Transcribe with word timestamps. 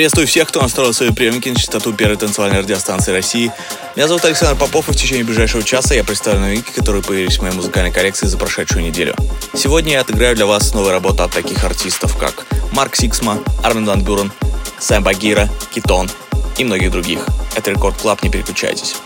Приветствую 0.00 0.26
всех, 0.26 0.48
кто 0.48 0.62
настроил 0.62 0.94
свои 0.94 1.10
приемники 1.10 1.50
на 1.50 1.56
частоту 1.56 1.92
первой 1.92 2.16
танцевальной 2.16 2.60
радиостанции 2.60 3.12
России. 3.12 3.52
Меня 3.96 4.08
зовут 4.08 4.24
Александр 4.24 4.58
Попов, 4.58 4.88
и 4.88 4.92
в 4.92 4.96
течение 4.96 5.24
ближайшего 5.24 5.62
часа 5.62 5.94
я 5.94 6.02
представлю 6.02 6.40
новинки, 6.40 6.70
которые 6.70 7.02
появились 7.02 7.36
в 7.36 7.42
моей 7.42 7.54
музыкальной 7.54 7.92
коллекции 7.92 8.26
за 8.26 8.38
прошедшую 8.38 8.82
неделю. 8.82 9.14
Сегодня 9.54 9.92
я 9.92 10.00
отыграю 10.00 10.34
для 10.34 10.46
вас 10.46 10.72
новые 10.72 10.94
работы 10.94 11.22
от 11.22 11.32
таких 11.32 11.62
артистов, 11.64 12.16
как 12.16 12.46
Марк 12.72 12.96
Сиксма, 12.96 13.40
Армин 13.62 13.84
Ван 13.84 14.02
Бюрен, 14.02 14.32
Сэм 14.78 15.04
Багира, 15.04 15.50
Китон 15.70 16.10
и 16.56 16.64
многих 16.64 16.90
других. 16.92 17.26
Это 17.54 17.70
Record 17.70 17.98
Club, 17.98 18.22
не 18.22 18.30
переключайтесь. 18.30 18.96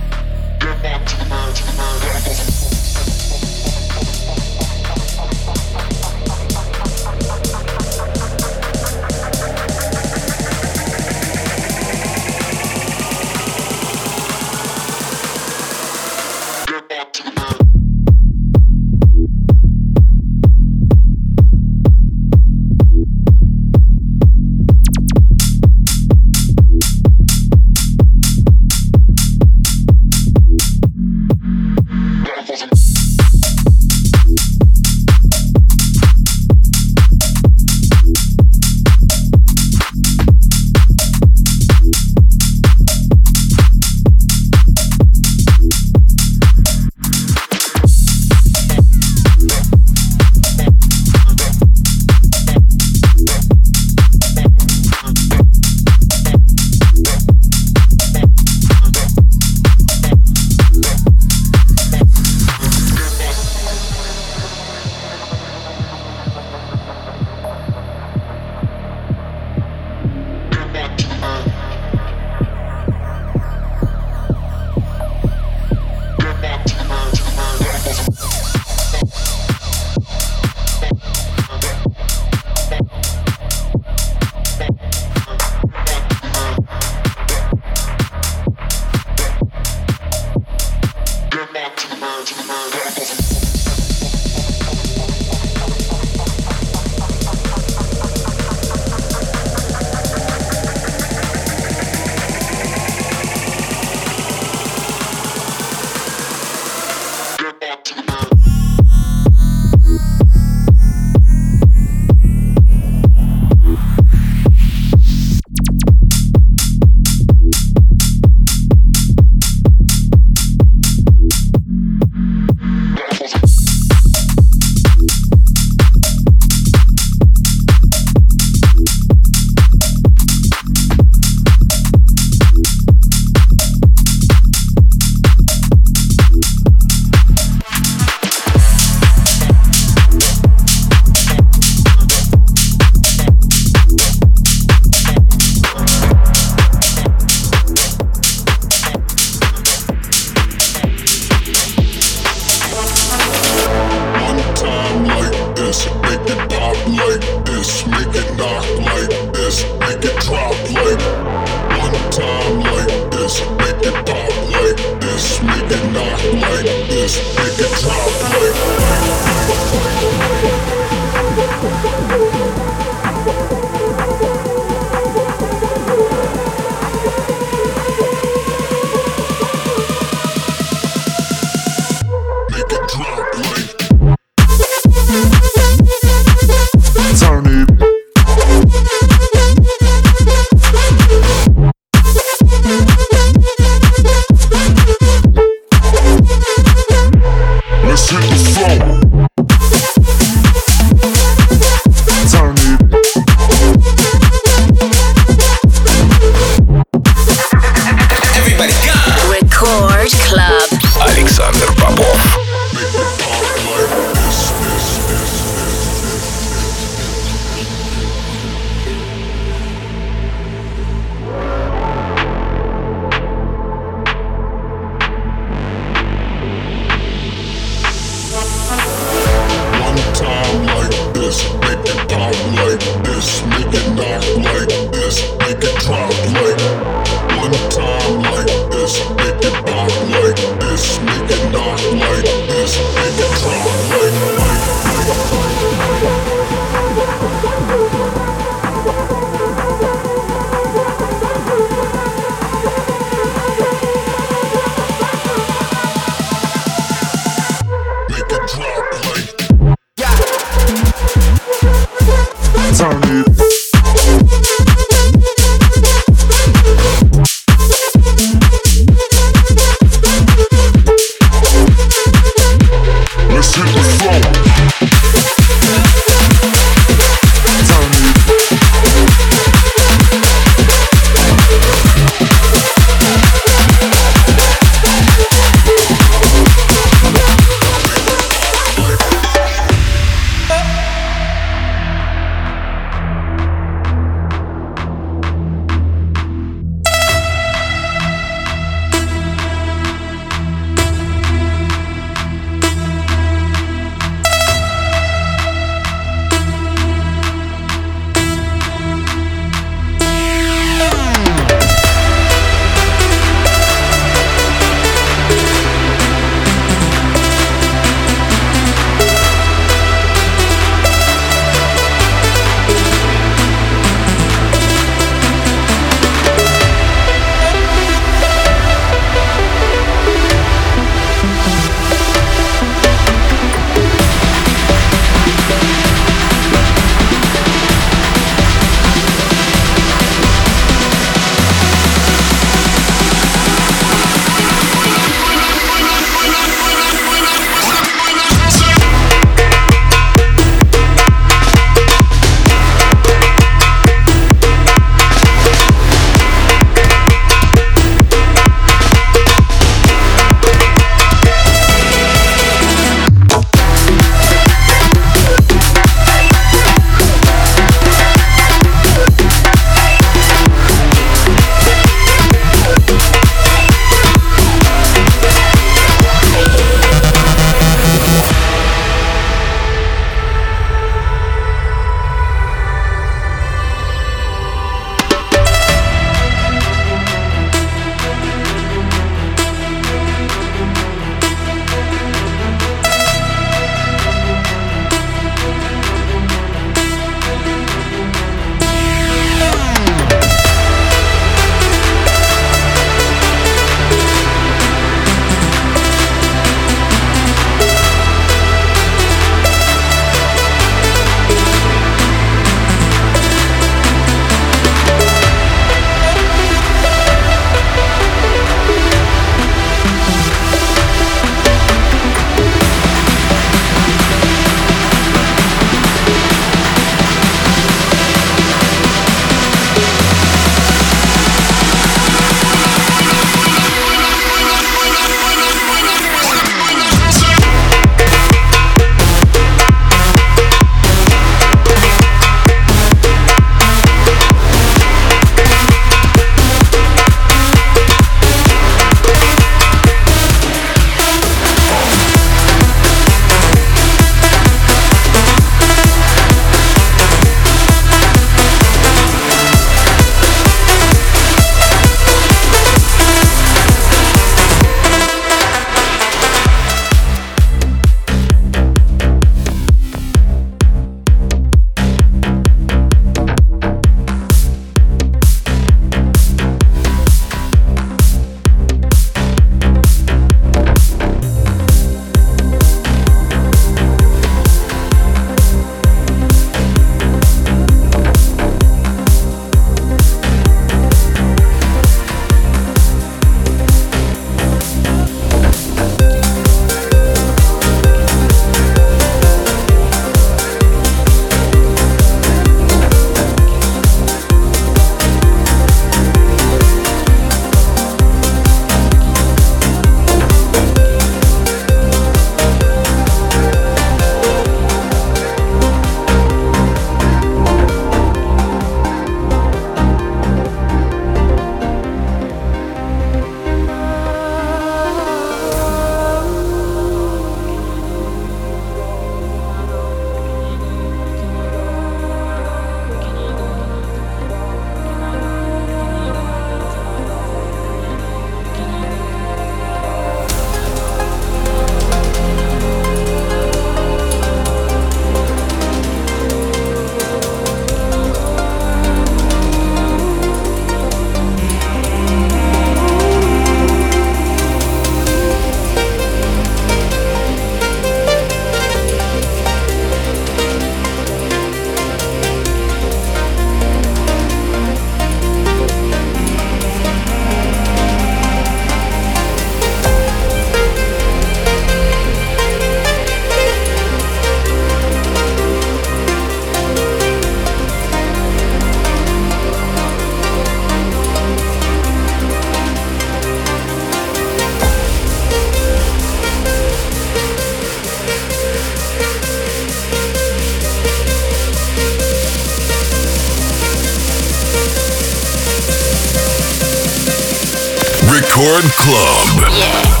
Record 598.41 598.71
Club. 598.71 599.51
Yeah. 599.53 600.00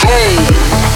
Hey. 0.00 0.87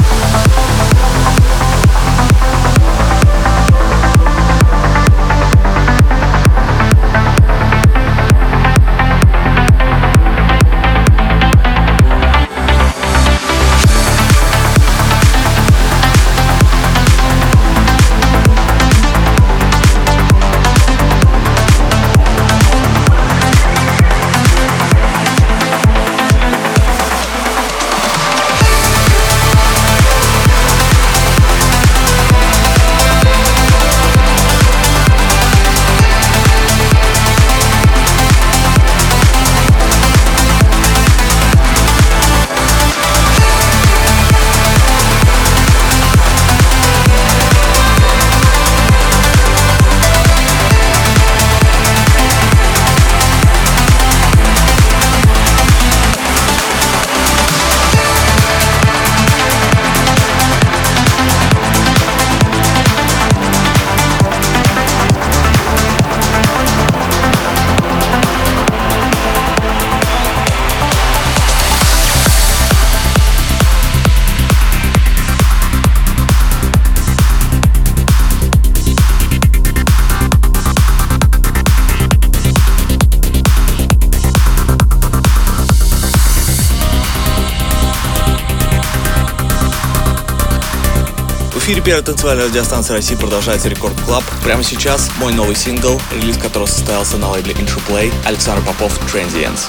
Эфире 91.93 92.07
танцевальной 92.07 92.47
радиостанции 92.47 92.95
России 92.95 93.14
продолжается 93.16 93.68
Record 93.68 94.01
Club. 94.07 94.24
Прямо 94.43 94.62
сейчас 94.62 95.11
мой 95.18 95.34
новый 95.34 95.55
сингл, 95.55 96.01
релиз 96.11 96.38
которого 96.38 96.64
состоялся 96.64 97.18
на 97.18 97.28
лейбле 97.28 97.53
Interplay, 97.53 98.11
Александр 98.24 98.64
Попов 98.64 98.99
«Transients». 99.12 99.68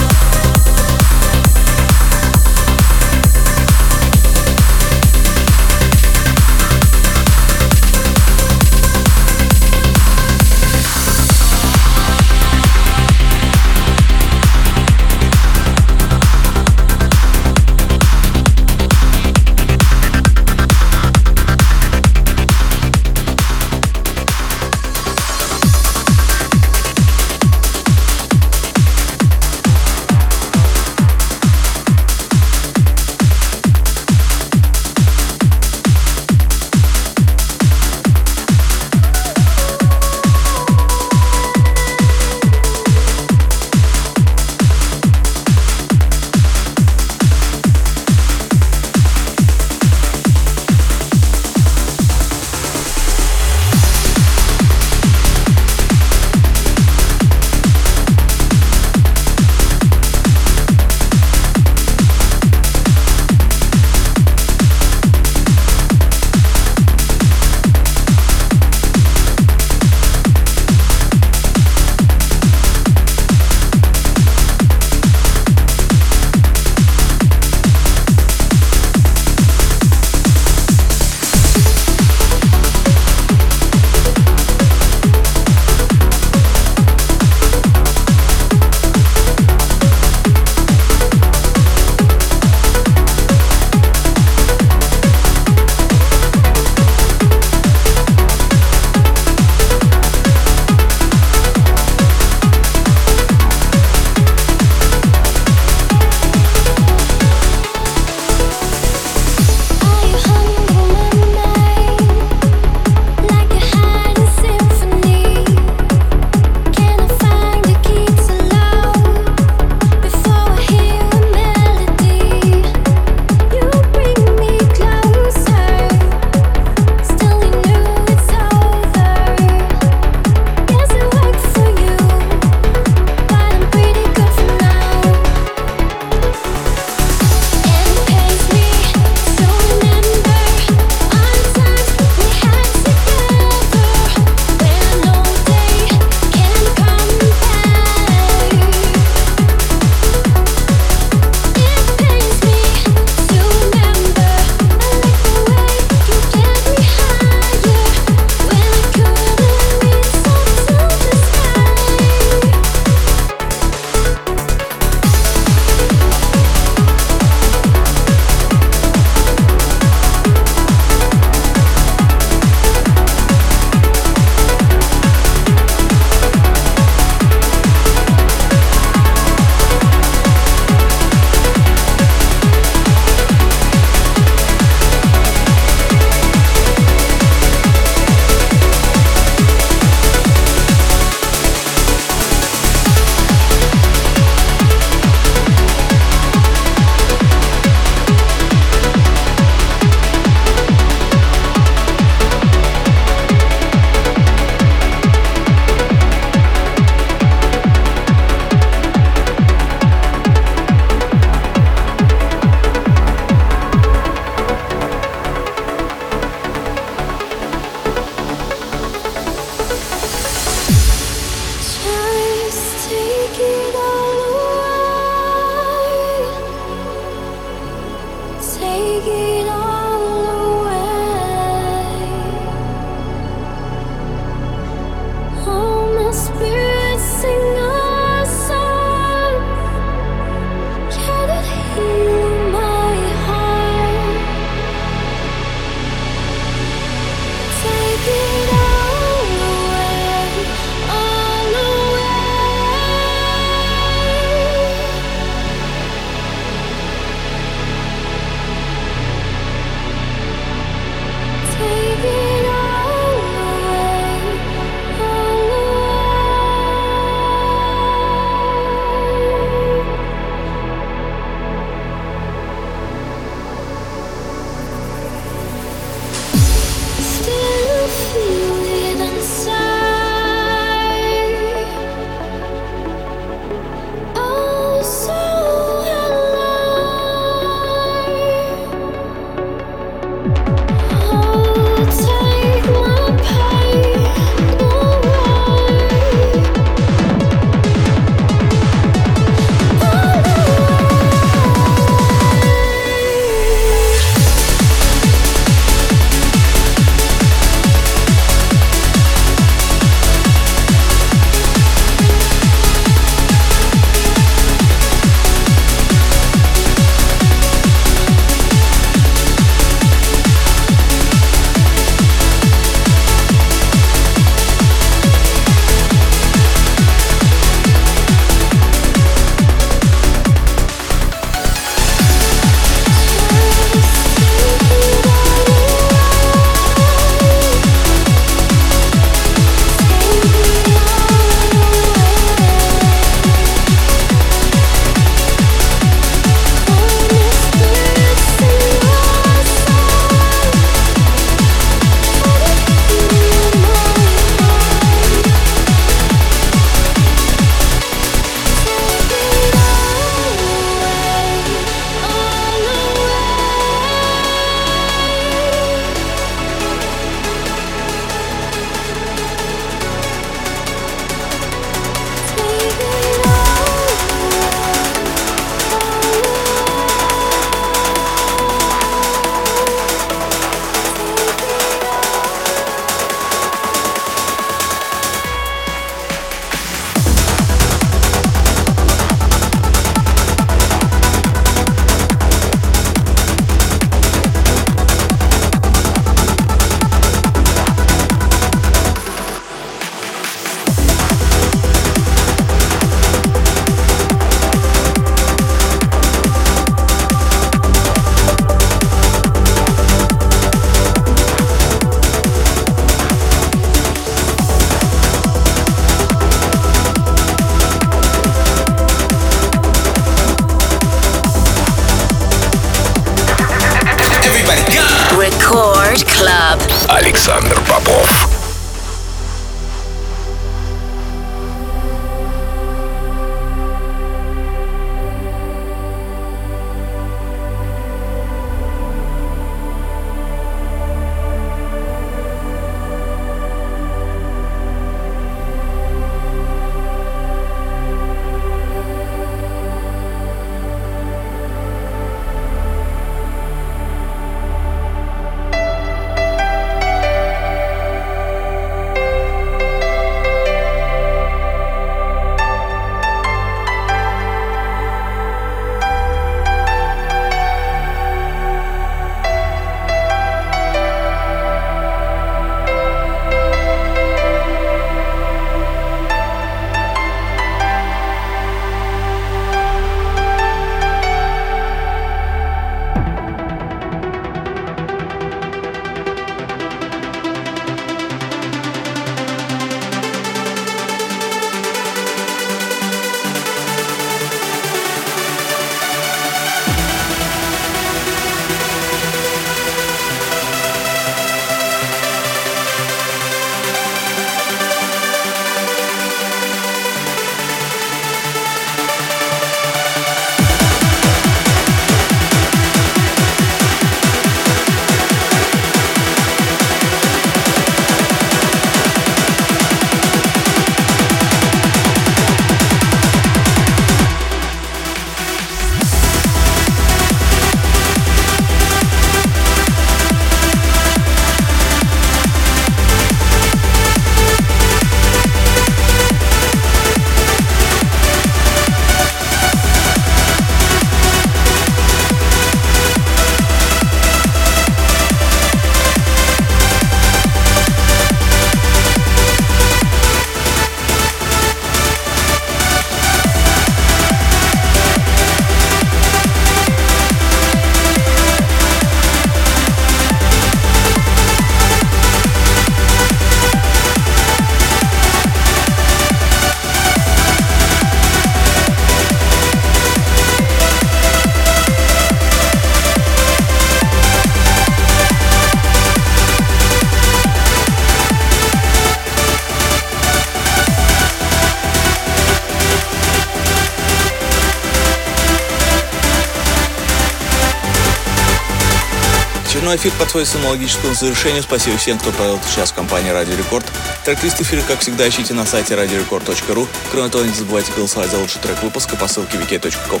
Очередной 589.64 589.90
эфир 589.90 589.98
подходит 589.98 590.28
к 590.28 590.36
аналогическому 590.36 590.94
завершению. 590.94 591.42
Спасибо 591.42 591.78
всем, 591.78 591.98
кто 591.98 592.12
провел 592.12 592.36
этот 592.36 592.54
час 592.54 592.70
в 592.70 592.74
компании 592.74 593.08
Радио 593.08 593.34
Рекорд. 593.34 593.64
Трек-лист 594.04 594.38
эфира, 594.38 594.60
как 594.60 594.80
всегда, 594.80 595.08
ищите 595.08 595.32
на 595.32 595.46
сайте 595.46 595.72
radiorecord.ru. 595.72 596.68
Кроме 596.92 597.08
того, 597.08 597.24
не 597.24 597.32
забывайте 597.32 597.72
голосовать 597.74 598.10
за 598.10 598.18
лучший 598.18 598.42
трек 598.42 598.62
выпуска 598.62 598.94
по 598.96 599.08
ссылке 599.08 599.38
wiki.com 599.38 600.00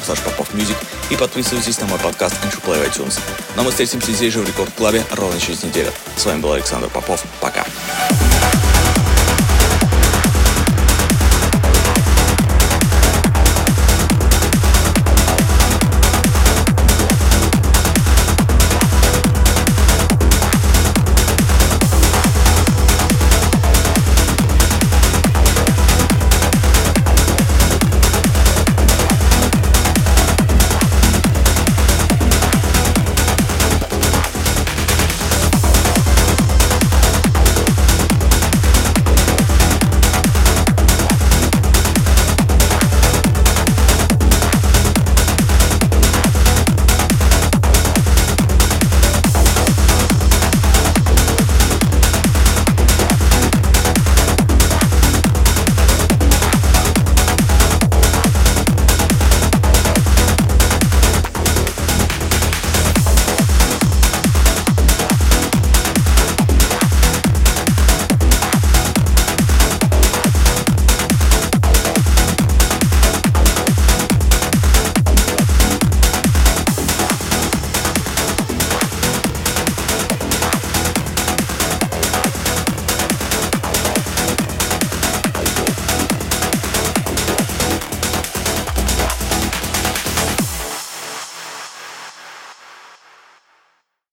и 1.08 1.16
подписывайтесь 1.16 1.80
на 1.80 1.86
мой 1.86 1.98
подкаст 1.98 2.34
Entry 2.44 2.62
Play 2.62 2.86
iTunes. 2.90 3.18
Но 3.56 3.62
мы 3.62 3.70
встретимся 3.70 4.12
здесь 4.12 4.34
же 4.34 4.40
в 4.40 4.46
Рекорд 4.46 4.70
Клабе 4.76 5.02
ровно 5.12 5.40
через 5.40 5.62
неделю. 5.62 5.90
С 6.18 6.26
вами 6.26 6.40
был 6.40 6.52
Александр 6.52 6.90
Попов. 6.90 7.24
Пока. 7.40 7.64